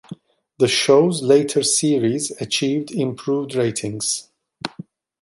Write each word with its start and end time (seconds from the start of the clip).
The 0.57 0.67
show's 0.67 1.21
later 1.21 1.61
series 1.61 2.31
achieved 2.41 2.89
improved 2.89 3.53
ratings. 3.53 4.31